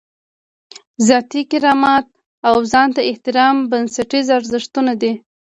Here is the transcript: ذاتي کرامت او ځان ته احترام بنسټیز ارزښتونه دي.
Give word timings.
ذاتي 1.07 1.41
کرامت 1.51 2.05
او 2.47 2.55
ځان 2.71 2.87
ته 2.95 3.01
احترام 3.11 3.55
بنسټیز 3.71 4.27
ارزښتونه 4.37 4.93
دي. 5.01 5.13